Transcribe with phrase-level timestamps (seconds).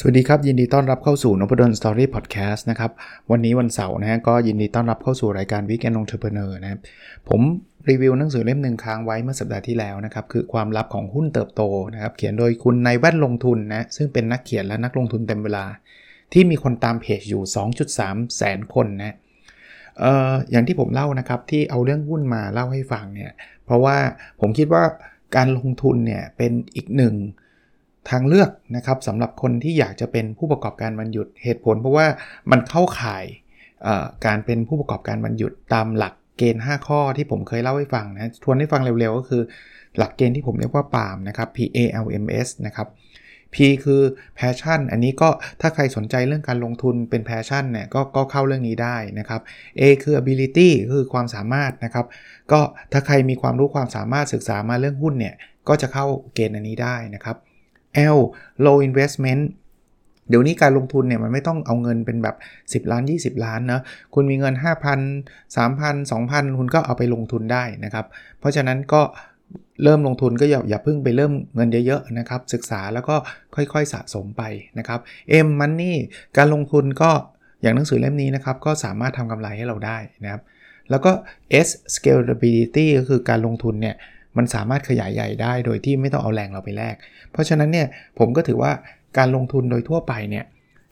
[0.00, 2.90] สวัสดีครับ ยินดีต้อนรับเข้าสู่ Nopadon Story พอดแคสต์นะครับ
[3.30, 6.80] วันนี้วันเสาร์นะฮะก็ยินดีต้อนรับเข้าสู่รายการ Weekend Entrepreneur นะครับ
[7.28, 7.40] ผม
[7.88, 11.62] รีวิวหนังสือเล่มหนึ่งค้างไว้เมื่อสัปดาห์ที่แล้วนะครับ คือความลับของหุ้นเติบโต
[11.94, 15.64] นะครับ เขียนโดยคุณนายแว่นลงทุนนะซึ่งเป็นนักเขียนและนักลงทุนเต็มเวลา
[16.32, 17.42] ที่มีคนตามเพจอยู่
[17.88, 19.16] 2.3 แสนคนนะ
[20.00, 23.32] เอ่ออย่างที่ผมเล่านะครับที่เอาเรื่องหุ้นมาเล่าให้ฟังเนี่ย
[23.64, 23.96] เพราะว่า
[24.40, 24.84] ผมคิดว่า
[25.36, 27.16] การลงทุนเนี่ยเป็นอีกหนึ่ง
[28.10, 32.06] ทางเลือกนะครับสำหรับคนที่อยากจะเป็นผู้ประกอบการวันหยุดเหตุผล เพราะว่า
[32.50, 33.24] มันเข้าข่าย
[34.26, 39.42] การเป็นผู้ประกอบการวันหยุดตามหลักเกณฑ์ 5 ข้อที่ผมเคยเล่าให้ฟังนะทวนให้ฟังเร็วๆ ก็คือ
[39.98, 42.88] หลักเกณฑ์ที่ผมเรียกว่าปามนะครับ P A L M S นะครับ
[43.54, 44.02] P คือ
[44.38, 45.28] passion อันนี้ก็
[45.60, 49.40] ถ้าใครสนใจเรื่องการลงทุนเป็น passion เนี่ยกก็เข้าเรื่องนี้ได้นะครับ
[49.80, 52.06] A คือ ability คือความสามารถนะครับ
[52.52, 52.60] ก็
[52.92, 55.34] ถ้าใครมีความรู้ความสามารถศึกษามาเรื่องหุ้นเนี่ย
[55.68, 57.36] ก็จะเข้าเกณฑ์อันนี้ได้นะครับ
[58.16, 58.18] L
[58.64, 59.42] low investment
[60.28, 62.36] เดี๋ยวนี้การลงทุนเนี่ยมันไม่ต้องเอาเงินเป็นแบบ
[62.84, 63.80] 10 ล้าน 20 ล้านนะ
[64.14, 68.06] คุณมีเงิน 5,000 3,000 2,000 คุณก็เอาไปลงทุนได้นะครับ
[68.40, 69.02] เพราะฉะนั้นก็
[69.84, 73.16] เริ่มลงทุนก็อย่าอย่าเพิ่งไปเริ่มเงินเยอะๆนะครับ ศึกษาแล้วก็
[73.54, 74.42] ค่อยๆสะสมไป
[74.78, 75.00] นะครับ
[75.46, 75.94] M Money
[76.36, 77.10] การลงทุนก็
[77.62, 80.42] อย่างหนังสือเล่มนี้นะครับ ก็สามารถทำกำไรให้เราได้นะครับ
[80.90, 81.12] แล้วก็
[81.66, 83.96] S Scalability ก็คือการลงทุนเนี่ย
[84.36, 86.96] มันสามารถขยายใหญ่ได้โดยที่ไม่ต้องเอาแรงเราไปแลก
[87.32, 87.86] เพราะฉะนั้นเนี่ย
[88.18, 88.72] ผมก็ถือว่า
[89.18, 90.46] การลงทุนโดยทั่วไปเนี่ย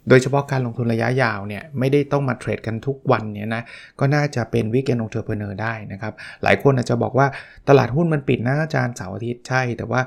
[0.09, 3.63] โดยเฉพาะการลงทุนระยะยาวเนี่ยไม่ได้ต้องมาเทรดกันทุกวันเนี่ยนะ
[4.01, 6.13] ก็น่าจะเป็น weekend entrepreneur ได้นะครับ
[6.43, 7.27] หลายคนอาจจะบอกว่า
[7.69, 10.01] ตลาดหุ้นมันปิดนะอาจารย์เสาร์อาทิตย์ใช่ แต่ว่า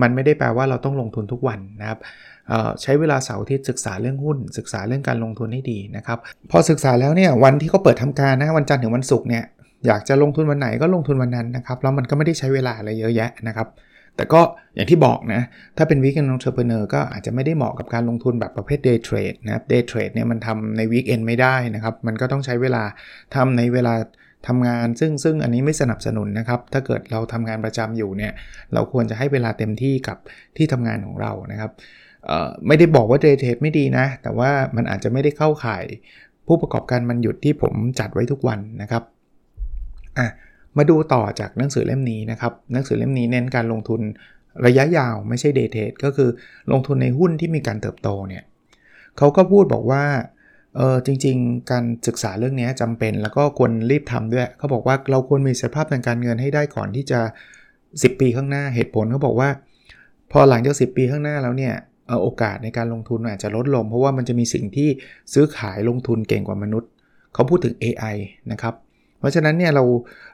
[0.00, 1.98] มันไม่ได้แปลว่าเราต้องลงทุนทุกวันนะครับ
[2.82, 6.18] ใช้เวลาเสาร์อาทิตย์ศึกษาเรื่องหุ้น ศึกษาเรื่องการลงทุนให้ดีนะครับ
[6.50, 9.44] พอศึกษาแล้วเนี่ยวันที่เขาเปิดทำการนะวันจันทร์ถึงวันศุกร์เนี่ย
[9.86, 13.68] อยากจะลงทุนวันไหนก็ลงทุนวันนั้นนะครับ แล้วมันก็ไม่ได้ใช้เวลาอะไรเยอะแยะนะครับ
[14.16, 14.40] แต่ก็
[14.74, 15.42] อย่างที่บอกนะ
[15.76, 22.82] ถ้าเป็น weekend entrepreneur ก็อาจจะไม่ได้เหมาะกับการลงทุนแบบประเภท day trade นะครับ day trade เนี่ยมันทำใน weekend ไม่ได้นะครับ มันก็ต้องใช้เวลา
[23.34, 23.94] ทำในเวลา
[24.48, 28.32] ทำงาน ซึ่งซึ่งอันนี้ไม่สนับสนุนนะครับ ถ้าเกิดเราทำงานประจำอยู่เนี่ย
[28.74, 30.18] เราควรจะให้เวลาเต็มที่กับ
[30.56, 31.70] ที่ทำงานของเรานะครับ
[32.66, 35.84] ไม่ได้บอกว่าเดย์เทรดไม่ดีนะ แต่ว่ามันอาจจะไม่ได้เข้าข่าย
[36.46, 39.02] ผู้ประกอบการมันหยุดที่ผมจัดไว้ทุกวันนะครับ
[40.18, 40.28] อะ
[40.76, 44.00] มาดูต่อจากหนังสือเล่มนี้นะครับหนังสือเล่มนี้เน้นการลงทุน
[44.66, 46.30] ระยะยาวไม่ใช่เดทเทรดก็คือ
[46.72, 48.44] ลงทุนในหุ้นที่มีการเติบโตเนี่ย
[49.18, 50.04] เขาก็พูดบอกว่า
[50.76, 57.20] เออจริง ๆ การศึกษาเรื่องนี้จำเป็น แล้วก็ควรรีบทำด้วย เขาบอกว่าเราควรมีสภาพทางการเงินให้ได้ก่อนที่จะ
[57.72, 59.48] 10 ปีข้างหน้าเหตุผลเขาบอกว่า
[60.32, 61.74] พอหลังจาก 10 ปีข้างหน้าแล้วเนี่ย
[62.22, 64.88] โอกาสในการลงทุนอาจจะลดลง เพราะว่ามันจะมีสิ่งที่
[65.32, 66.90] ซื้อขายลงทุนเก่งกว่ามนุษย์
[67.34, 68.16] เขาพูดถึง AI
[68.52, 68.74] นะครับ
[69.22, 69.84] เพราะฉะนั้นเนี่ยเรา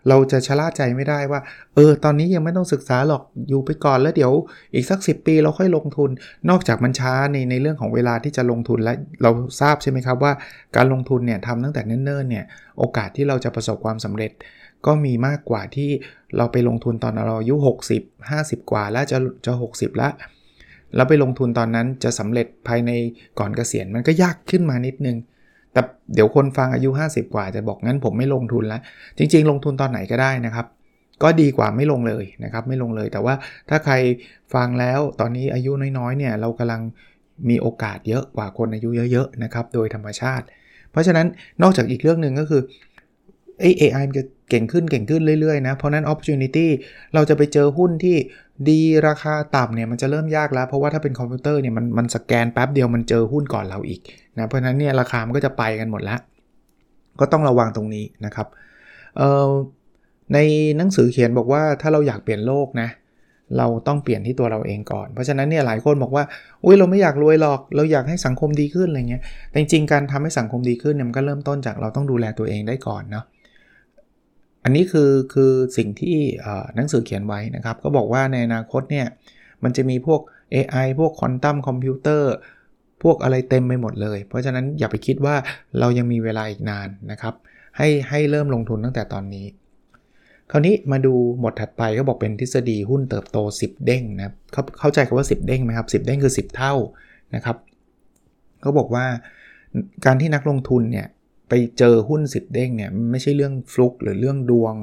[0.08, 1.40] เราจะชะล่าใจไม่ได้ว่า
[1.74, 4.32] เออ ตอนนี้ยังไม่ต้องศึกษาหรอกอยู่ไปก่อนแล้วเดี๋ยว
[4.74, 6.10] อีกสัก 10 ปีเราค่อยลงทุน
[6.50, 10.32] นอกจากมันช้าในในเรื่องของเวลาที่จะลงทุนและเราทราบใช่ไหมครับว่า
[10.76, 12.44] การลงทุนเนี่ยทำตั้งแต่เนิ่นๆเนี่ย
[12.78, 14.32] โอกาสที่เราจะประสบความสำเร็จ
[14.86, 15.90] ก็มีมากกว่าที่
[16.36, 17.54] เราไปลงทุนตอนเราอายุ
[17.92, 20.12] 60 50 กว่าแล้วจะจะ 60แล้ว
[20.94, 22.90] แล้วไปลงทุนตอนนั้นจะสำเร็จภายใน
[23.38, 25.16] ก่อนเกษียณมันก็ยากขึ้นมานิดนึง
[25.78, 28.80] แต่เดี๋ยวคนฟังอายุ 50 กว่าจะบอกงั้นผมไม่ลงทุนแล้ว
[29.18, 30.66] จริง ๆ ลงทุนตอนไหนก็ได้นะครับ
[31.22, 33.34] ก็ดีกว่าไม่ลงเลยนะครับ ไม่ลงเลย แต่ว่า
[33.68, 33.94] ถ้าใคร
[34.54, 36.80] ฟังแล้วตอนนี้อายุน้อยๆเนี่ยเรากำลัง
[37.48, 40.44] มีโอกาสเยอะกว่าคนอายุเยอะๆนะครับ โดยธรรมชาติ
[40.90, 41.26] เพราะฉะนั้น
[41.62, 42.62] นอกจากอีกเรื่องหนึ่งก็คือ
[43.60, 46.66] ไอ้ AI มันจะเก่งขึ้นเก่งขึ้นเรื่อยๆนะ เพราะนั้น opportunity
[47.14, 48.16] เราจะไปเจอหุ้นที่
[48.68, 54.00] ดีราคาต่ำเนี่ยมันจะเริ่มยากแล้ว เพราะว่าถ้าเป็นคอมพิวเตอร์เนี่ยมันมันสแกนแป๊บเดียวมันเจอหุ้นก่อนเราอีก
[54.40, 56.20] นะเพราะนั้นเนี่ยราคามันก็จะไปกันหมดแล้ว
[57.20, 58.46] ก็ต้องระวังตรงนี้นะครับ
[60.34, 60.38] ใน
[60.76, 62.88] หนังสือเขียนบอกว่าถ้าเราอยากเปลี่ยนโลกนะ
[63.58, 66.24] เราต้องเปลี่ยนที่ตัวเราเองก่อน เพราะฉะนั้นเนี่ยหลายคนบอกว่า
[66.64, 73.24] อุ้ยเราไม่อยากรวยหรอกเราอยากให้สังคมดีขึ้นอะไรเงี้ยแต่จริงๆการทำให้สังคมดีขึ้นเนี่ยมันก็เริ่มต้นจากเราต้องดูแลตัวเองได้ก่อนเนาะ
[74.64, 76.16] อันนี้คือคือสิ่งที่
[76.76, 79.06] หนังสือเขียนไว้นะครับ ก็บอกว่าในอนาคตเนี่ย
[79.62, 80.20] มันจะมีพวก
[80.54, 82.32] AI พวกควอนตัมคอมพิวเตอร์
[83.02, 85.34] พวกอะไรเต็มไปหมดเลย เพราะฉะนั้นอย่าไปคิดว่า
[85.78, 87.34] เรายังมีเวลาอีกนานนะครับ
[87.76, 89.46] ให้ให้เริ่มลงทุนตั้งแต่ตอนนี้
[90.50, 96.74] คราวนี้มาดูหมดถัดไปก็บอกเป็นทฤษฎีหุ้นเติบโต 10 เด้งนะครับเขาเข้าใจคำว่า 10 เด้งไหมครับ 10 เด้งคือ 10 เท่า
[97.34, 97.56] นะครับ
[98.60, 99.06] เขาบอกว่า
[100.04, 101.06] การที่นักลงทุนเนี่ย
[101.48, 104.74] ไปเจอหุ้นสิบเด้งเนี่ยไม่ใช่เรื่องฟลุกหรือเรื่องดวง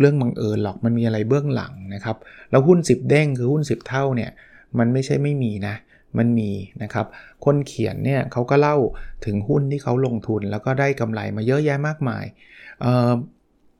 [0.00, 2.16] เรื่องบังเอิญหรอกมันมีอะไรเบื้องหลังนะครับ
[2.50, 4.30] แล้วหุ้น 10 เด้งคือหุ้น 10 เท่าเนี่ย
[4.78, 5.74] มันไม่ใช่ไม่มีนะ
[6.18, 6.50] มันมี
[6.82, 7.06] นะครับ
[7.44, 8.76] คนเขียนเนี่ยเขาก็เล่า
[9.24, 12.24] ถึงหุ้นที่เขาลงทุน แล้วก็ได้กำไรมาเยอะแยะมากมาย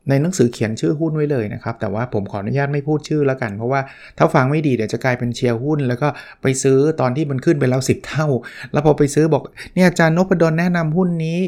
[0.09, 3.81] ในหนังสือเขียนชื่อหุ้นไว้เลยนะครับ แต่ว่าผมขออนุญาตไม่พูดชื่อแล้วกัน เพราะว่า
[4.17, 6.07] ถ้าฟังไม่ดีเดี๋ยวจะกลายเป็นเชียร์หุ้น แล้วก็
[6.41, 8.27] ไปซื้อตอนที่มันขึ้นไปแล้ว10เท่า
[8.71, 9.43] แล้วพอไปซื้อบอก
[9.75, 11.39] เนี่ยอาจารย์นพดลแนะนำหุ้นนี้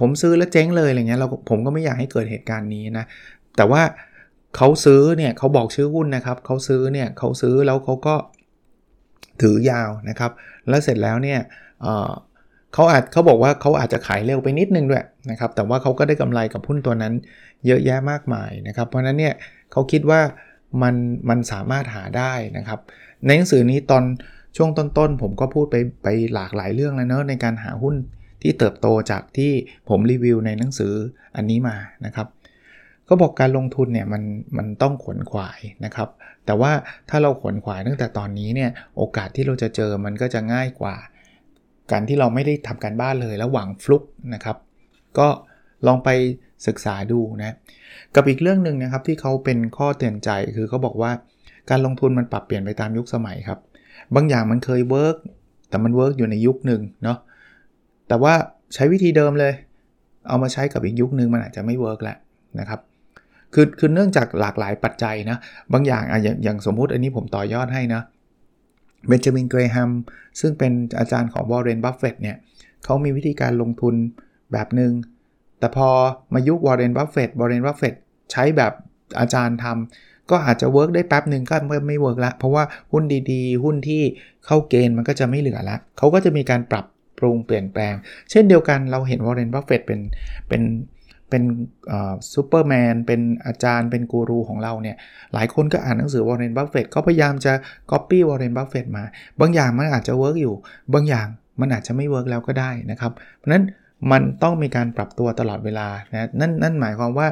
[0.00, 3.04] ผมซื้อแล้วเจ๊งเลยอะไรเงี้ยเราผมก็ไม่อยากให้เกิดเหตุการณ์นี้นะ
[3.56, 3.82] แต่ว่า
[4.56, 8.14] เขาซื้อเนี่ยเขาบอกชื่อหุ้นนะครับเขาซื้อเนี่ยเขาซื้อแล้วเขาก็
[9.42, 10.32] ถือยาวนะครับ
[10.68, 11.40] แล้วเสร็จแล้วเนี่ย
[12.74, 17.14] เขาอาจเขาบอกว่าเขาอาจจะขายเร็วไปนิดนึงด้วยนะครับ แต่ว่าเขาก็ได้กำไรกับหุ้นตัวนั้น
[17.66, 19.34] เยอะแยะมากมายนะครับ เพราะนั้นเนี่ย
[19.72, 20.20] เขาคิดว่า
[20.82, 20.94] มัน
[21.28, 22.80] มันสามารถหาได้นะครับ
[23.26, 24.04] ในหนังสือนี้ตอน
[24.56, 27.94] ช่วงต้นๆ ผมก็พูดไปไปหลากหลายเรื่องแล้วเนอะในการหาหุ้น
[28.42, 29.52] ที่เติบโตจากที่
[29.88, 30.92] ผมรีวิวในหนังสือ
[31.36, 31.76] อันนี้มา
[32.06, 32.26] นะครับ
[33.10, 34.22] ก็บอกการลงทุนเนี่ยมัน
[34.58, 36.08] มันต้องขวนขวายนะครับ
[36.46, 36.72] แต่ว่า
[37.10, 40.96] ถ้าเราขวนขวายตั้งแต่ตอนนี้เนี่ยโอกาสที่เราจะเจอมันก็จะง่ายกว่า
[41.92, 44.02] การที่เราไม่ได้ทำการบ้านเลยแล้วหวังฟลุก
[44.34, 44.56] นะครับ
[45.18, 45.28] ก็
[45.86, 46.08] ลองไป
[46.66, 47.54] ศึกษาดูนะ
[48.14, 51.10] กับอีกเรื่องหนึ่งนะครับที่เขาเป็นข้อเตือนใจคือเขาบอกว่า
[51.70, 53.58] การลงทุนมันปรับเปลี่ยนไปตามยุคสมัยครับ
[54.14, 55.16] บางอย่างมันเคยเวิร์ก
[55.68, 57.18] แต่มัน work อยู่ในยุคหนึ่งเนาะ
[58.08, 58.34] แต่ว่า
[58.74, 59.52] ใช้วิธีเดิมเลย
[60.28, 62.16] เอามาใช้กับอีกยุคหนึ่งมันอาจจะไม่ work แล้ว
[62.60, 62.80] นะครับ
[63.54, 65.38] คือคือเนื่องจากหลากหลายปัจจัยนะ
[65.72, 68.02] บางอย่างอะอย่างอย่างสมมุติอันนี้ผมต่อยอดให้นะ
[69.08, 69.90] เบนจามินเกรแฮม
[70.40, 72.36] ซึ่งเป็นอาจารย์ของวอร์เรนบัฟเฟตเนี่ย
[72.84, 73.94] เขามีวิธีการลงทุน
[74.52, 74.92] แบบหนึ่ง
[75.58, 75.88] แต่พอ
[76.34, 77.94] มายุควอร์เรนบัฟเฟตวอร์เรนบัฟเฟต
[78.32, 78.72] ใช้แบบ
[79.20, 81.54] อาจารย์ทำก็อาจจะ work ได้แป๊บหนึ่งก็
[81.88, 84.02] ไม่ work ละเพราะว่าหุ้นดีๆ หุ้นที่
[84.46, 86.86] เข้าเกณฑ์มันก็จะไม่เหลือละเขาก็จะมีการปรับ
[87.18, 87.94] ปรุงเปลี่ยนแปลง
[88.30, 90.00] เช่นเดียวกันเราเห็นวอร์เรนบัฟเฟตเป็น
[90.48, 90.62] เป็น
[91.30, 91.42] เป็น
[92.34, 94.96] ซูเปอร์แมนเป็นอาจารย์เป็นกูรูของเราเนี่ย
[95.34, 97.52] หลายคนก็อ่านหนังสือวอร์เรนบัฟเฟตเขาพยายามจะ
[97.90, 99.04] ก๊อปปี้วอร์เรนบัฟเฟตมา
[99.40, 100.54] บางอย่างมันอาจจะ work อยู่
[100.94, 101.26] บางอย่าง
[101.60, 103.64] มันอาจจะไม่ work แล้วก็ได้นะครับ เพราะนั้น
[104.12, 107.26] มันต้องมีการปรับตัวตลอดเวลานะนั่นนั่นหมายความว่า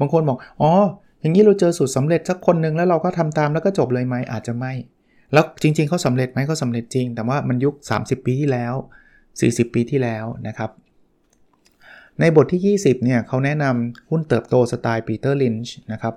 [0.00, 0.72] บางคนบอกอ๋อ
[1.20, 4.72] อย่างนี้เราเจอสูตรสำเร็จสักคนหนึ่งแล้วเราก็ทำตามแล้วก็จบเลยไหมอาจจะไม่
[5.32, 8.74] แล้วจริงๆเขาสำเร็จไหมเขาสำเร็จจริง แต่ว่ามันยุค 30 ปีที่แล้ว
[9.26, 10.70] 40 ปีที่แล้วนะครับ
[12.20, 16.14] ในบทที่ 20เนี่ยเขาแนะนำหุ้นเติบโตสไตล์ปีเตอร์ลินช์นะครับ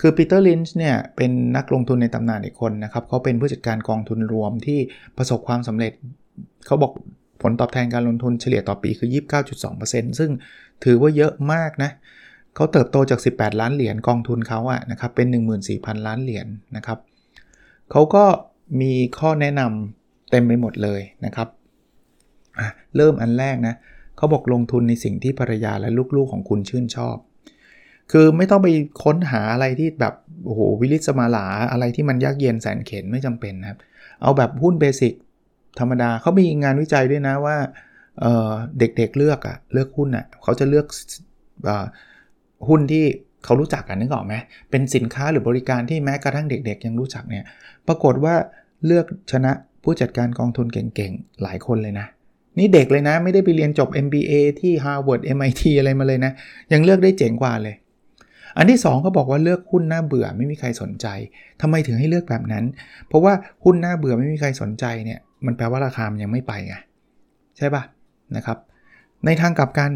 [0.00, 4.78] คือปีเตอร์ลินช์เนี่ยเป็นนักลงทุนในตำนานอีกคนนะครับเขาเป็นผู้จัดการกองทุนรวมที่
[5.16, 5.92] ประสบความสำเร็จ
[6.66, 6.92] เขาบอก
[7.42, 9.08] ผลตอบแทนการลงทุนเฉลี่ยต่อปีคือ
[9.62, 10.30] 29.2%ซึ่ง
[10.84, 11.90] ถือว่าเยอะมากนะ
[12.54, 15.26] เขาเติบโตจาก 18 ล้านเหรียญกองทุนเขาอะนะครับเป็น
[15.66, 16.98] 14,000 ล้านเหรียญนนะครับ
[17.90, 18.24] เขาก็
[18.80, 21.48] มีข้อแนะนำเต็มไปหมดเลยนะครับ
[22.96, 27.16] เริ่มอันแรกนะเขาบอกลงทุนในสิ่งที่ภรรยาและลูกๆของคุณชื่นชอบ
[28.12, 28.68] คือไม่ต้องไป
[29.04, 30.14] ค้นหาอะไรที่แบบ
[30.44, 33.78] โอ้โหวิลิศมาหราอะไรที่มันยากเย็นแสนเข็นไม่จำเป็นะครับ
[34.22, 35.14] เอาแบบหุ้น basic
[35.78, 37.56] ธรรมดาเขามีงานวิจัยด้วยนะว่า
[38.20, 40.86] เเด็กๆเเลือกอะเลือกหุ้นอะเขาจะเลือก
[42.68, 43.04] หุ้นที่
[43.44, 44.34] เขารู้จักกันนึกออกไหม
[44.70, 47.44] เป็นสินค้าหรือบริการที่แม้กระทั่งเด็กๆ ยังรู้จักเนี่ย
[47.88, 48.34] ปรากฏว่า
[48.86, 49.52] เลือกชนะ
[49.82, 52.06] ผู้จัดการกองทุนเก่งๆ หลายคนเลยนะ
[52.58, 56.32] นี่เด็กเลยนะ ไม่ได้ไปเรียนจบ MBA ที่ Harvard MIT อะไรมาเลยนะ
[56.72, 57.74] ยังเลือกได้เจ๋งกว่าเลย
[58.56, 61.06] อันที่2เขาบอกว่าเลือกหุ้นหน้าเบื่อไม่มีใครสนใจ
[61.60, 62.64] ทำไมถึงให้เลือกแบบนั้น
[63.08, 63.32] เพราะว่า
[63.64, 66.74] หุ้นหน้าเบื่อไม่มีใครสนใจเนี่ย มันแปลว่าราคามันยังไม่ไปไง
[67.56, 67.82] ใช่ปะ
[68.36, 68.58] นะครับ
[69.26, 69.90] ในทางกลับกัน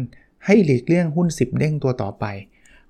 [0.45, 2.25] ให้หลีกเลี่ยงหุ้น 10 เด้งตัวต่อไป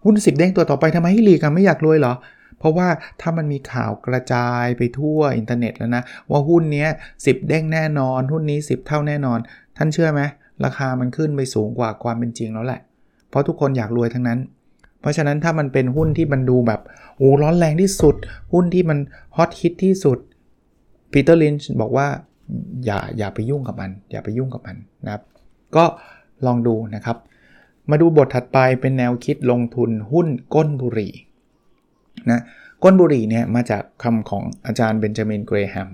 [0.04, 2.14] หุ้น 10 เด้งตัวต่อไปทำไมให้หลีกกันไม่อยากรวยเหรอ
[2.60, 2.88] เพราะว่า
[3.22, 6.88] ถ้ามันมีข่าวกระจายไปทั่วอินเทอร์เน็ตแล้วนะ ว่าหุ้นนี้
[7.18, 9.40] 10เด้งแน่นอน หุ้นนี้ 10 เท่าแน่นอน
[9.78, 10.22] ท่านเชื่อไหม
[10.66, 12.82] ราคามันขึ้นไปสูงกว่าความเป็นจริงแล้วแหละ
[13.30, 14.40] เพราะทุกคนอยากรวยทั้งนั้น
[15.02, 16.82] เพราะฉะนั้นถ้ามันเป็นหุ้นที่มันดูแบบ
[17.18, 18.16] โอ้ร้อนแรงที่สุด
[18.54, 19.00] หุ้นที่มัน
[19.36, 20.18] ฮอตฮิตที่สุด
[21.12, 22.08] ปีเตอร์ลินช์บอกว่า
[22.86, 24.76] อย่าอย่าไปยุ่งกับมัน อย่าไปยุ่งกับมัน
[25.06, 25.24] นะครับ
[25.76, 25.86] ก็
[26.46, 27.18] ลองดูนะครับ
[27.90, 31.14] มาดูบทถัดไปเป็นแนวคิดลงทุนหุ้นก้นบุหรี่
[32.28, 32.44] นะ
[32.84, 35.90] ก้นบุหรี่เนี่ยมาจากคำของอาจารย์เบนจามินเกรแฮม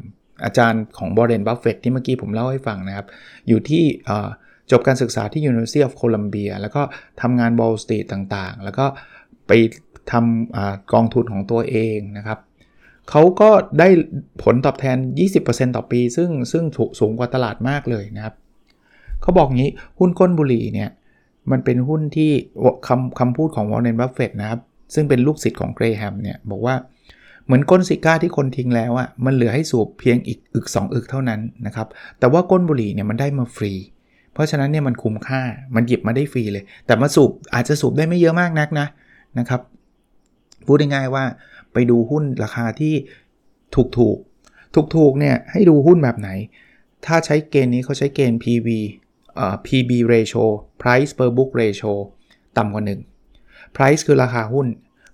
[0.46, 3.08] อาจารย์ของวอร์เรนบัฟเฟตที่เมื่อกี้ผมเล่าให้ฟังนะครับ
[3.48, 3.84] อยู่ที่
[4.72, 6.82] จบการศึกษาที่ University of Columbia แล้วก็
[7.22, 8.86] ทำงาน Wall Street ต่างๆ แล้วก็
[9.48, 9.52] ไป
[10.12, 12.40] ทำกองทุนของตัวเองนะครับ
[13.10, 13.88] เขาก็ได้
[14.44, 14.98] ผลตอบแทน
[15.38, 16.64] 20%ต่อปี ซึ่งซึ่ง
[17.00, 18.36] สูงกว่าตลาดมากเลยนะครับ
[19.22, 20.90] เขาบอกงี้หุ้นก้นบุหรี่เนี่ย
[21.52, 22.32] มันเป็นหุ้นที่
[22.88, 24.62] คำคำพูดของวอร์เรนบัฟเฟตนะครับ
[24.94, 26.76] ซึ่งเป็นลูกศิษย์ของเกรแฮมเนี่ยบอกว่า
[27.46, 31.88] เหมือนก้นซิการ์ที่คนทิ้งแล้วอะ่ะมันเหลือให้สูบเพียงอีกอึก2อึกเท่านั้นนะครับ
[32.20, 33.74] แต่ว่าก้นบุหรี่เนี่ยมันได้มาฟรี
[34.34, 35.42] เพราะฉะนั้นเนี่ยมันคุ้มค่า
[35.76, 38.88] มันหยิบมาได้ฟรีเลย แต่มาสูบอาจจะสูบได้ไม่เยอะมากนักนะ
[39.40, 39.62] นะครับ
[40.66, 41.26] พูดง่ายๆว่า
[41.74, 42.94] ไปดูหุ้นราคาที่
[43.76, 44.18] ถูกถูก
[44.96, 46.30] ถูกๆเนี่ยให้ดูหุ้นแบบไหน
[47.06, 48.70] ถ้าใช้เกณฑ์นี้เขาใช้เกณฑ์ PB
[49.36, 50.46] เอ่อ PB ratio
[50.82, 51.94] price per book ratio
[52.58, 53.15] ต่ำกว่า1
[53.76, 54.68] price คือราคาหุ้น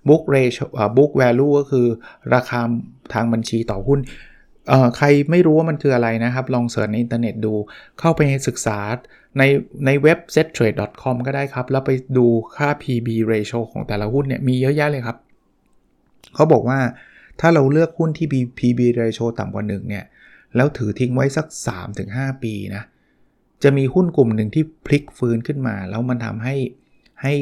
[0.08, 0.66] book ratio
[0.96, 1.86] book value ก็คือ
[2.34, 2.60] ราคา
[3.14, 4.00] ทางบัญชีต่อหุ้น
[4.96, 7.54] ใครไม่รู้ว่ามันคืออะไรนะครับ ลอง search ในอินเทอร์เน็ตดู
[8.00, 8.78] เข้าไปศึกษา
[9.38, 9.42] ใน
[9.86, 12.26] ในเว็บ settrade.com ก็ได้ครับ แล้วไปดู
[12.56, 15.16] ค่า PB ratio ของแต่ละหุ้นเนี่ยมีเยอะแยะเลยครับ
[16.34, 16.78] เขาบอกว่า
[17.40, 18.26] ถ้าเราเลือกหุ้นที่
[18.58, 20.04] PB ratio ต่ำกว่า1เนี่ย
[20.56, 21.46] แล้วถือทิ้งไว้สัก
[21.94, 22.82] 3-5 ปีนะ
[23.62, 26.56] จะมีหุ้นกลุ่มหนึ่งที่พลิกฟื้นขึ้นมา แล้วมันทำให้
[27.22, 27.34] ให้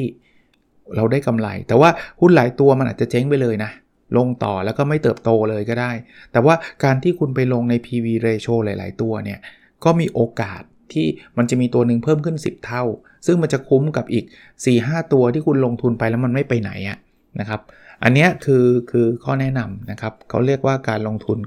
[0.95, 3.71] เราได้กำไร แต่ว่าหุ้นหลายตัวมันอาจจะเจ๊งไปเลยนะ
[4.17, 5.91] ลงต่อแล้วก็ไม่เติบโตเลยก็ได้
[6.31, 9.39] แต่ว่าการที่คุณไปลงใน PB ratio หลาย ๆ ตัวเนี่ย
[9.83, 10.61] ก็มีโอกาส
[10.93, 11.07] ที่
[11.37, 12.83] มันจะมีตัวหนึ่งเพิ่มขึ้น 10 เท่า
[13.25, 14.25] ซึ่งมันจะคุ้มกับอีก
[14.67, 16.97] 4-5 ตัวที่คุณลงทุนไปแล้วมันไม่ไปไหนอะ
[17.39, 17.61] นะครับ
[18.03, 21.37] อันนี้คือคือข้อแนะนำนะครับ เขาเรียกว่าการลงทุน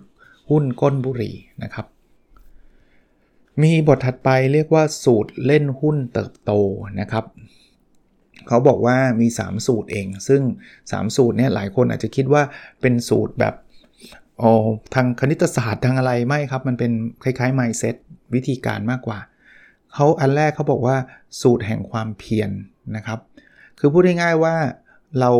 [0.50, 1.86] หุ้นก้นบุหรี่นะครับ
[3.62, 6.52] มีบทถัดไปเรียกว่าสูตรเล่นหุ้นเติบโต
[7.00, 7.24] นะครับ
[8.48, 10.42] เขาบอกว่ามี 3 สูตรเอง ซึ่ง
[10.78, 12.42] 3 สูตรเนี่ยหลายคนอาจจะคิดว่า
[12.80, 13.54] เป็นสูตรแบบ
[14.38, 14.50] โอ้
[14.94, 16.92] ทางคณิตศาสตร์ทางอะไรไม่ครับ มันเป็น
[17.24, 17.96] คล้ายๆ mindset
[18.34, 19.18] วิธีการมากกว่า
[19.94, 20.96] เขาอันแรกเขาบอกว่า
[21.40, 22.50] สูตรแห่งความเพียรน
[22.96, 23.18] นะครับ
[23.78, 24.54] คือพูดง่ายๆว่า
[25.20, 25.30] เรา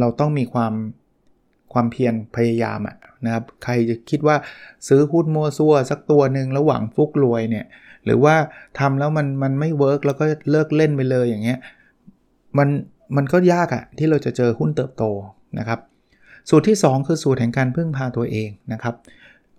[0.00, 0.74] เราต้องมีความ
[1.72, 4.36] ความเพียรพยายามอะนะครับ ใครจะคิดว่า
[4.88, 7.66] ซื้อหุ้นมัวซัวสักตัวหนึ่งแล้วหวังฟุกรวยเนี่ย
[8.04, 8.34] หรือว่า
[8.78, 11.58] ทำแล้วมันมันไม่เวิร์กแล้วก็เลิกเล่นไปเลยอย่างเงี้ย
[12.58, 12.68] มัน
[13.16, 15.04] มันก็ยากอะที่เราจะเจอหุ้นเติบโต
[15.58, 15.80] นะครับ
[16.48, 18.94] สูตรที่ 2 คือสูตรแห่งการพึ่งพาตัวเองนะครับ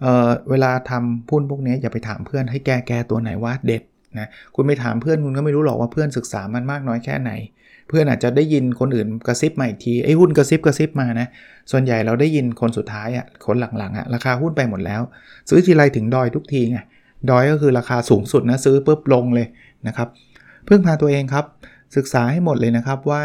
[0.02, 3.84] เเวลาทำหุ้นพวกนี้อย่าไปถามเพื่อนให้แก้แก้ตัวไหนว่าเด็ด
[4.20, 7.32] นะคุณไปถามเพื่อนคุณก็ไม่รู้หรอกว่าเพื่อนศึกษามันมากน้อยแค่ไหน
[7.88, 11.28] เพื่อนอาจจะได้ยินคนอื่นกระซิบมาอีกทีไอ้หุ้นกระซิบกระซิบมานะ
[11.72, 15.02] ส่วนใหญ่เราได้ยินคนสุดท้ายอะ่ะคนหลังๆอะ่ะราคาหุ้นไปหมดแล้ว
[15.50, 16.80] ซื้อทีไรถึงดอยทุกทีไง
[17.30, 19.48] ดอยก็คือราคาสูงสุดนะซื้อปุ๊บลงเลย
[19.88, 20.08] นะครับ
[20.66, 21.46] เพิ่งพาตัวเองครับ
[21.96, 23.24] ศึกษาให้หมดเลยนะครับว่า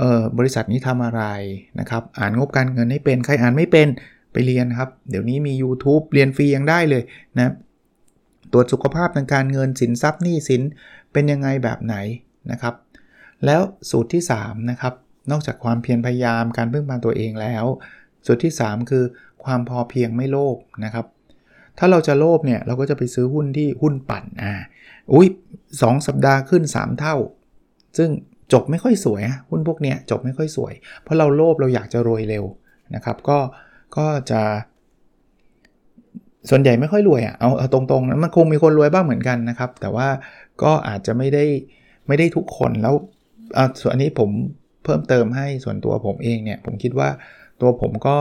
[0.00, 1.22] ออบริษัทนี้ทำอะไร
[1.80, 3.88] นะครับ อ่านงบการเงินให้เป็น ใครอ่านไม่เป็น
[4.32, 7.02] ไปเรียนครับ เดี๋ยวนี้มี YouTube เรียนฟรียังได้เลย
[7.36, 7.52] นะ
[8.52, 10.62] ตรวจสุขภาพทางการเงินสินทรัพย์หนี้สิน
[11.12, 11.96] เป็นยังไงแบบไหน
[12.50, 12.74] นะครับ
[13.44, 14.94] แล้วสูตรที่3นะครับ
[15.30, 17.64] นอกจากความเพียรพยายามการพึ่งพาตัวเองแล้ว
[18.26, 19.04] สูตรที่ 3 คือ
[19.44, 21.06] ความพอเพียงไม่โลภนะครับ
[21.78, 24.52] ถ้าเราจะโลภเนี่ยเราก็จะไปซื้อหุ้นที่หุ้นปั่นอ่า
[25.12, 25.28] อุ้ย
[25.82, 27.16] สสัปดาห์ขึ้น 3 เท่า
[27.96, 28.08] ซึ่ง
[28.52, 32.44] จบไม่ค่อยสวยหุ้นพวกเนี้ยจบไม่ค่อยสวย เพราะเราโลภเราอยากจะรวยเร็ว
[32.94, 33.38] นะครับ ก็
[33.96, 34.42] ก็จะ
[36.50, 40.08] ส่วนใหญ่ไม่ค่อยรวยอะ่ะเอาเอาตรงๆนะมันคงมีคนรวยบ้างเหมือนกันนะครับ แต่ว่า
[40.62, 41.44] ก็อาจจะไม่ได้
[42.08, 42.94] ไม่ได้ทุกคนแล้ว
[43.80, 44.30] ส่วนอันนี้ผม
[44.84, 47.08] เพิ่มเติมให้ส่วนตัวผมเองเนี่ย ผมคิดว่า
[47.60, 48.16] ตัวผมก็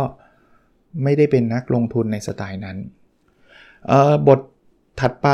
[1.03, 2.77] ไม่ได้เป็นนักลงทุนในสไตล์นั้น
[4.27, 4.39] บท
[5.01, 5.27] ถัดไป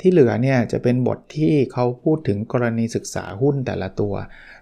[0.00, 4.14] ที่เหลือเนี่ยจะเป็นบทที่เขาพูดถึงกรณีศึกษาหุ้นแต่ละตัว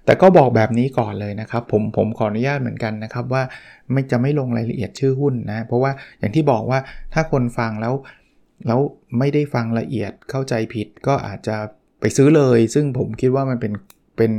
[0.04, 3.42] แต่ก็บอกแบบนี้ก่อนเลยนะครับ ผมผมขออนุญาตเหมือนกันนะครับว่า
[3.92, 6.78] ไม่จะไม่ลงรายละเอียดชื่อหุ้นนะ เพราะว่าอย่างที่บอกว่า
[7.14, 7.94] ถ้าคนฟังแล้ว
[8.66, 8.80] แล้ว
[9.18, 11.56] ไม่ได้ฟังละเอียดเข้าใจผิดก็อาจจะ
[12.00, 13.72] ไปซื้อเลย ซึ่งผมคิดว่ามันเป็น
[14.16, 14.32] เป็น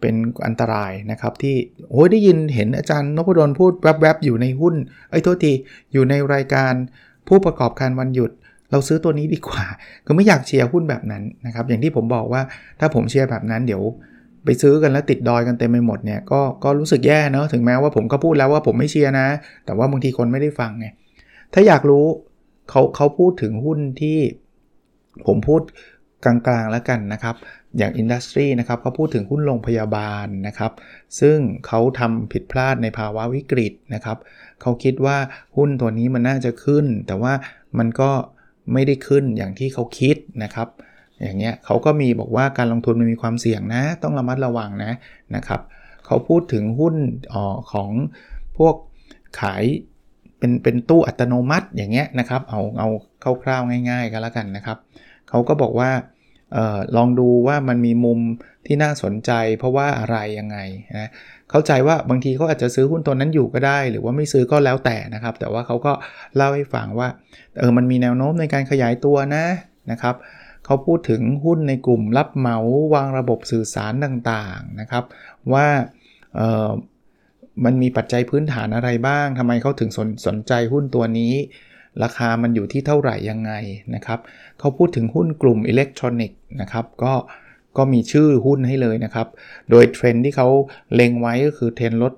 [0.00, 0.14] เป็น
[0.46, 1.56] อันตรายนะครับที่
[1.90, 4.74] โอ้ยได้ยินเห็นอาจารย์นพดลพูดแวบๆอยู่ในหุ้น
[5.10, 5.52] ไอ้โทษที
[5.92, 6.72] อยู่ในรายการ
[7.28, 8.30] ผู้ประกอบการวันหยุด
[8.72, 9.64] เราซื้อตัวนี้ดีกว่า
[10.04, 12.42] คือไม่อยากเชียร์หุ้นแบบนั้นนะครับ อย่างที่ผมบอกว่า
[12.80, 13.82] ถ้าผมเชียร์แบบนั้นเดี๋ยว
[14.44, 19.26] ไปซื้อกันแล้วติดดอยกันเต็มไปหมดเนี่ยก็ก็รู้สึกแย่เนาะถึงแม้ว่าผมก็พูดแล้วว่าผมไม่เชียร์นะ
[19.66, 20.86] แต่ว่าบางทีคนไม่ได้ฟังไง
[21.54, 22.06] ถ้าอยากรู้
[22.70, 24.18] เขาเขาพูดถึงหุ้นที่
[25.26, 25.62] ผมพูด
[26.24, 27.36] กลางๆแล้วกันนะครับ
[27.78, 30.72] อย่างอินดัสทรีนะครับเขาพูดถึงหุ้นโรงพยาบาลนะครับ
[31.20, 34.18] ซึ่งเขาทำผิดพลาดในภาวะวิกฤตนะครับ
[34.60, 35.16] เขาคิดว่า
[35.56, 37.32] หุ้นตัวนี้มันน่าจะขึ้น แต่ว่า
[37.78, 38.10] มันก็
[38.72, 40.68] ไม่ได้ขึ้นอย่างที่เขาคิดนะครับ
[41.22, 44.92] อย่างเงี้ยเขาก็มีบอกว่าการลงทุนมันมีความเสี่ยงนะ ต้องระมัดระวังนะ
[45.36, 45.60] นะครับ
[46.06, 46.94] เขาพูดถึงหุ้น
[47.32, 47.90] ออของ
[48.58, 48.74] พวก
[49.40, 49.64] ขาย
[50.38, 52.88] เป็นเป็นตู้อัตโนมัติอย่างเงี้ยนะครับ เอาเอา
[53.42, 54.78] คร่าวๆง่ายๆกันแล้วกันนะครับ
[55.28, 55.90] เขาก็บอกว่า
[56.56, 58.20] ออลองดูว่ามันมีมุม
[58.66, 60.58] ที่น่าสนใจเพราะว่าอะไรยังไง
[60.98, 61.10] นะ
[61.52, 65.92] เข้าใจว่าบางทีเขาอาจจะซื้อหุ้นตัวนั้นอยู่ก็ได้ หรือว่าไม่ซื้อก็แล้วแต่นะครับ แต่ว่าเขาก็
[66.36, 67.08] เล่าให้ฟังว่า
[67.58, 69.44] เออมันมีแนวโน้มในการขยายตัวนะ
[69.90, 70.14] นะครับ
[70.64, 72.58] เขาพูดถึงหุ้นในกลุ่มรับเหมา
[72.94, 75.04] วางระบบสื่อสารตต่างๆนะครับ
[75.52, 75.66] ว่า
[76.36, 76.70] เออ
[77.64, 81.34] มันมีปัจจัยพื้นฐานอะไรบ้างทำไมเขาถึงสนสนใจหุ้นตัวนี้
[82.02, 83.52] ราคามันอยู่ที่เท่าไหร่ยังไง
[83.94, 84.18] นะครับ
[84.58, 87.12] เขาพูดถึงหุ้นกลุ่มอิเล็กทรอนิกส์นะครับ ก็
[87.76, 89.28] ก็มีชื่อหุ้นให้เลยนะครับ
[89.70, 90.48] โดยเทรนที่เขา
[90.94, 92.14] เล็งไว้ก็คือเทรนรถ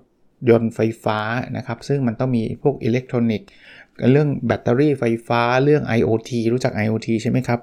[0.50, 1.18] ยนต์ไฟฟ้า
[1.56, 3.48] นะครับ ซึ่งมันต้องมีพวกอิเล็กทรอนิกส์
[4.12, 7.60] เรื่องแบตเตอรี่ไฟฟ้าเรื่อง IoT รู้จัก IoT ใช่ไหมครับ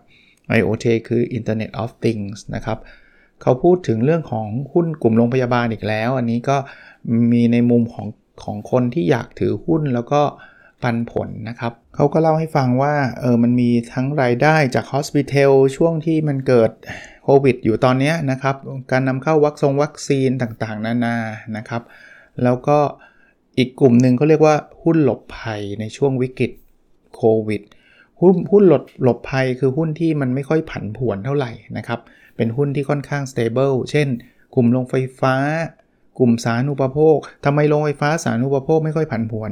[0.57, 2.77] IoT คือ Internet of Things นะครับ
[3.41, 6.57] เขาพูดถึงเรื่องของหุ้นกลุ่มโรงพยาบาลอีกแล้ว อันนี้ก็
[7.31, 8.07] มีในมุมของ
[8.43, 10.21] ของคนที่อยากถือหุ้นแล้วก็
[10.83, 16.71] ปันผลนะครับเขาก็เล่าให้ฟังว่าเออมันมีทั้งรายได้จากฮอสพิทอลช่วงที่มันเกิด
[17.23, 18.55] โควิดอยู่ตอนนี้นะครับ
[18.91, 21.15] การนำเข้าวัคซงวัคซีนต่างๆ นานา
[21.57, 21.81] นะครับ
[22.43, 22.79] แล้วก็
[23.57, 26.51] อีกกลุ่มหนึ่งเขาเรียกว่าหุ้นหลบภัยในช่วงวิกฤต
[27.15, 27.61] โควิด
[28.19, 31.99] หุ้นหุ้นหลบหลบภัยคือหุ้นที่มันไม่ค่อยผันผวนเท่าไหร่นะครับ
[32.37, 34.07] เป็นหุ้นที่ค่อนข้าง stable เช่น
[34.55, 35.35] กลุ่มโรงไฟฟ้า
[36.19, 39.51] กลุ่มสาธารณูปโภคทำไมโรงไฟฟ้าสาธารณูปโภคไม่ค่อยผันผวน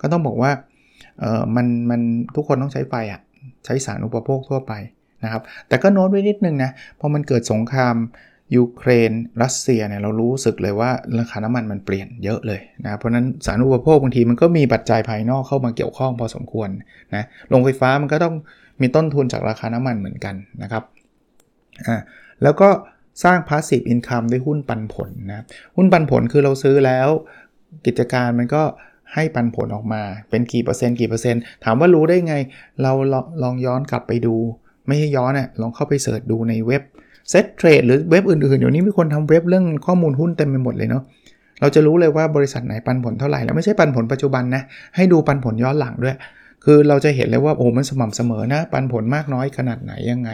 [0.00, 0.52] ก็ต้องบอกว่า
[1.20, 2.00] เออมันมัน
[2.36, 3.20] ทุกคนต้องใช้ไฟอะ่ะ
[3.64, 4.72] ใช้สารอุปโภคทั่วไป
[5.24, 7.96] นะครับ แต่ก็โน้ตไว้นิดนึงนะ พอมันเกิดสงคราม
[8.56, 9.12] ยูเครน
[9.42, 16.68] รัสเซียเนี่ยเรารู้สึกเลยว่าราคาน้ำมันมันเปลี่ยนเยอะเลยนะเพราะนั้นสารอุปโภคบางทีมันก็มีปัจจัยภายนอกเข้ามาเกี่ยวข้องพอสมควร
[17.14, 18.34] นะโรงไฟฟ้ามันก็ต้อง
[18.80, 20.82] มีต้นทุนจากราคาน้ำมันเหมือนกันนะครับ
[21.86, 21.96] อ่า
[22.42, 22.68] แล้วก็
[23.24, 25.44] สร้าง passive income ด้วยหุ้นปันผลนะ
[25.76, 27.08] หุ้นปันผลคือเราซื้อแล้ว
[27.86, 28.62] กิจการมันก็
[29.14, 32.34] ให้ปันผลออกมาเป็นกี่เปอร์เซ็นต์กี่เปอร์เซ็นต์ถามว่ารู้ได้ไง
[32.82, 32.92] เรา
[33.42, 34.36] ลองย้อนกลับไปดู
[34.86, 36.82] ไม่ใช่ย้อนอะลองเข้าไป search ดูในเว็บ
[37.30, 41.02] settrade หรือเว็บอื่นๆเดี๋ยวนี้มีคนทำเว็บเรื่องข้อมูลหุ้นเต็มไปหมดเลยเนาะ
[41.60, 44.62] เราจะรู้เลยว่าบริษัทไหนปันผลเท่าไหร่แล้วไม่ใช่ปันผลปัจจุบันนะ
[44.96, 46.16] ให้ดูปันผลย้อนหลังด้วย
[46.64, 50.30] คือเราจะเห็นเลยว่าโอ้มันสม่ำเสมอนะปันผลมากน้อยขนาดไหนยังไง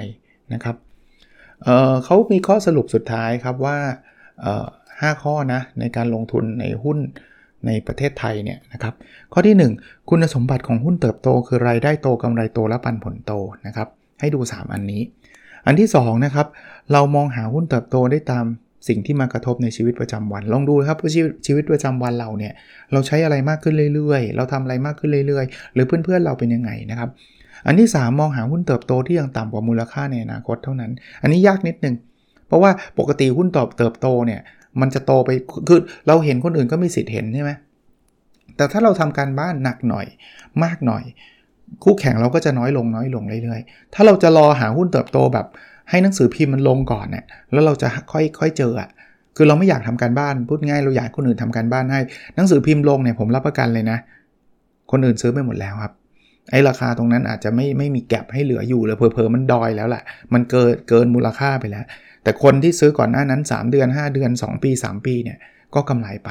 [0.52, 0.76] นะครับ
[1.64, 3.76] เเขามีข้อสรุปสุดท้ายครับว่า
[5.00, 6.98] ห้าข้อนะในการลงทุนในหุ้น
[7.66, 8.94] ในประเทศไทยเนี่ยนะครับ
[9.32, 13.32] ข้อที่ 1 คุณสมบัติของหุ้นเติบโต คือรายได้โตกำไรโตและปันผลโต
[13.66, 13.88] นะครับ
[14.20, 15.02] ให้ดู 3 อันนี้
[15.66, 16.46] อันที่2นะครับ
[16.92, 18.44] เรามองหาหุ้นเติบโตได้ตาม
[18.88, 21.12] สิ่งที่มากระทบในชีวิตประจำวัน ลองดูครับว่า
[21.46, 22.52] ชีวิตประจำวันเราเนี่ย
[22.92, 27.08] เราใช้อะไรมากขึ้นเรื่อยๆ เราทำอะไรมากขึ้นเรื่อยๆ หรือเพื่อนๆเราเป็นยังไงนะครับ
[27.66, 30.90] อันที่ 3 มองหาหุ้นเติบโตที่ยังต่ำกว่ามูลค่าในอนาคตเท่านั้น
[31.22, 31.94] อันนี้ยากนิดนึง
[32.46, 34.40] เพราะว่าปกติหุ้นตอบเติบโตเนี่ย
[34.80, 35.30] มันจะโตไป
[35.68, 37.50] คือเราเห็นคนอื่นก็มีสิทธิ์เห็นใช่ไหม
[38.56, 40.06] แต่ถ้าเราทำการบ้านหนักหน่อย
[40.64, 41.02] มากหน่อย
[41.84, 45.46] คู่แข่งเราก็จะน้อยลงน้อยลงเรื่อยๆ ถ้าเราจะรอหาหุ้นเติบโตแบบ
[45.90, 48.88] ให้หนังสือพิมพ์มันลงก่อนเนี่ยแล้วเราจะค่อยค่อยเจออะ
[49.36, 52.00] คือเราไม่อยากทำการบ้านพูดง่ายเราอยากคนอื่นทำการบ้านให้
[52.36, 53.98] หนังสือพิมพ์ลงเนี่ยผมรับประกันเลยนะ
[54.90, 55.92] คนอื่นซื้อไปหมดแล้วครับ
[56.50, 60.02] ไอ้ราคาตรงนั้นอาจจะไม่ไม่มีแก็บให้เหลืออยู่เลยเพอๆมันดอยแล้วแหละ
[60.32, 61.84] มันเกินเกินมูลค่าไปแล้ว
[62.22, 65.38] แต่คนที่ซื้อก่อนหน้านั้น 3 เดือน 5 เดือน 2 ปี 3 ปีเนี่ย
[65.74, 66.30] ก็กำไรไป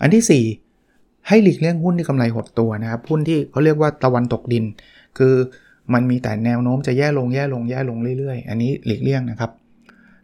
[0.00, 0.65] อันที่ 4
[1.28, 4.64] ให้หลีกเลี่ยงหุ้นที่กำไรหดตัวนะครับ หุ้นที่เขาเรียกว่าตะวันตกดิน
[5.18, 5.34] คือ
[5.92, 9.50] มันมีแต่แนวโน้มจะแย่ลงแย่ลงแย่ลงเรื่อยๆ อันนี้หลีกเลี่ยงนะครับ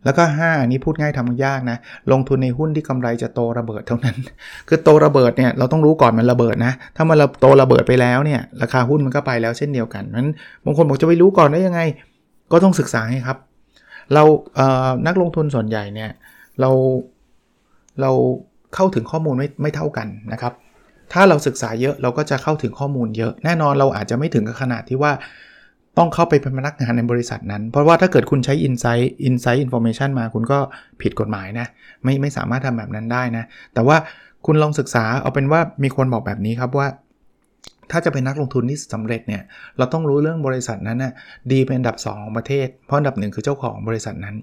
[0.04, 1.78] แล้วก็ 5 อันนี้พูดง่ายทำยากนะ
[2.12, 4.16] ลงทุนในหุ้นที่กำไรจะโตระเบิดเท่านั้น
[4.68, 10.30] คือโตระเบิดเนี่ยเราต้องรู้ก่อนมันระเบิดนะ ถ้ามันโตระเบิดไปแล้วเนี่ยราคาหุ้นมันก็ไปแล้วเช่นเดียวกันนั้น
[10.64, 11.80] บางคนบอกจะไปรู้ก่อนได้ยังไง
[12.52, 13.38] ก็ต้องศึกษาให้ครับ
[14.14, 14.22] เรา
[14.56, 16.10] เอ่อนักลงทุนส่วนใหญ่เนี่ย
[16.60, 16.70] เรา
[18.00, 18.10] เรา
[18.74, 20.52] เข้าถึงข้อมูลไม่ไม่เท่ากันนะครับ
[21.12, 25.12] ถ้าเราศึกษาเยอะเราก็จะเข้าถึงข้อมูลเยอะ แน่นอนเราอาจจะไม่ถึงกับขนาดที่ว่า
[25.98, 30.58] ต้องเข้าไปเป็นพนักงานในบริษัทนั้น เพราะว่าถ้าเกิดคุณใช้ Insight Insight Information มาคุณก็
[31.02, 31.66] ผิดกฎหมายนะ
[32.04, 33.44] ไม่ไม่สามารถทำแบบนั้นได้นะ
[33.74, 33.96] แต่ว่า
[34.46, 36.88] คุณลองศึกษาเอาเป็นว่ามีคนบอกแบบนี้ครับว่า
[37.90, 39.42] ถ้าจะเป็นนักลงทุนที่สำเร็จเนี่ย
[39.78, 41.12] เราต้องรู้เรื่องบริษัทนั้นนะ่ะ
[41.52, 44.36] ดีเป็นอันดับ 2 ของประเทศ เพราะอันดับหนึ่งคือเจ้าของบริษัทนั้น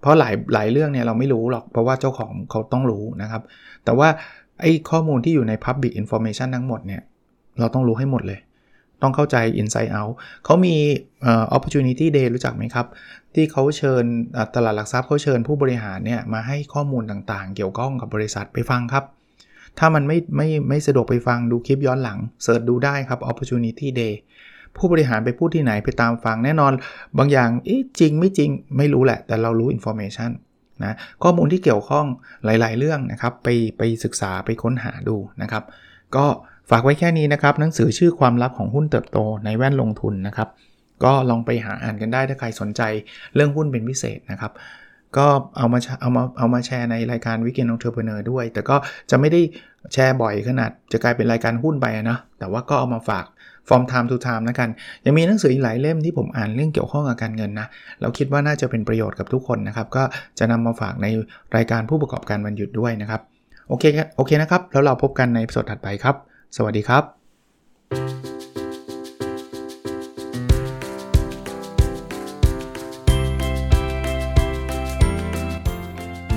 [0.00, 3.42] เพราะหลายหลายเรื่องเนี่ยเราไม่รู้หรอกเพราะว่าเจ้าของเขาต้องรู้นะครับ
[3.84, 4.08] แต่ว่า
[4.60, 7.02] ไอ้ข้อมูลที่อยู่ใน Public Information ทั้งหมดเนี่ย
[7.58, 8.40] เราต้องรู้ให้หมดเลย
[9.02, 10.12] ต้องเข้าใจ Inside Out
[10.44, 10.74] เขามี
[11.56, 12.86] Opportunity Day รู้จักไหมครับ
[13.34, 14.04] ที่เขาเชิญ
[14.54, 19.04] ตลาดหลักทรัพย์เขาเชิญผู้บริหารเนี่ยมาให้ข้อมูลต่างๆ เกี่ยวข้องกับบริษัทไปฟังครับ
[19.78, 24.14] ถ้ามันไม่ไม่ไม่สะดวกไปฟังดูคลิปย้อนหลังเสิร์ชดูได้ครับ Opportunity Day
[24.76, 26.72] ผู้บริหารไปพูดที่ไหนไปตามฟังแน่นอน
[27.18, 27.48] บางอย่าง
[28.00, 30.30] จริงไม่จริงไม่รู้แหละ แต่เรารู้ information
[30.84, 32.06] นะข้อมูลที่เกี่ยวข้อง
[32.44, 35.64] หลาย ๆ เรื่องนะครับไปไปศึกษาไปค้นหาดูนะครับ
[36.16, 36.26] ก็
[36.70, 40.48] ฝากไว้แค่นี้นะครับ หนังสือชื่อความลับของหุ้นเติบโตในแว่นลงทุนนะครับ
[41.04, 42.82] ก็ลองไปหาอ่านกันได้ถ้าใครสนใจ
[43.34, 44.52] เรื่องหุ้นเป็นพิเศษนะครับ
[45.16, 45.26] ก็
[45.58, 48.76] เอามาเอามาเอามาแชร์ในรายการ Weekend Entrepreneur ด้วย แต่ก็
[49.10, 49.40] จะไม่ได้
[49.92, 53.24] แชร์บ่อยขนาดจะกลายเป็นรายการหุ้นไปนะแต่ว่าก็เอามาฝาก
[53.68, 54.68] from time to time นะกัน
[55.04, 57.66] ยังมีหนังสืออีกหลายเล่มที่ผมอ่านเรื่องเกี่ยวข้องกับการเงินนะ
[58.00, 60.02] เราคิดว่าน่าจะเป็นประโยชน์กับทุกคนนะครับ ก็
[60.38, 61.06] จะนำมาฝากใน
[61.56, 63.20] รายการผู้ประกอบการวันหยุดด้วยนะครับ
[63.68, 63.84] โอเค
[64.16, 66.16] โอเคนะครับ แล้วเราพบกันในสดถัดไปครับ
[66.56, 67.17] สวัสดีครับ